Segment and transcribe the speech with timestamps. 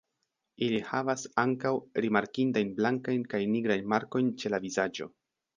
[0.67, 1.73] Ili havas ankaŭ
[2.05, 5.13] rimarkindajn blankajn kaj nigrajn markojn ĉe la vizaĝo.